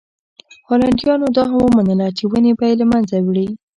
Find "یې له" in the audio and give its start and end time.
2.69-2.85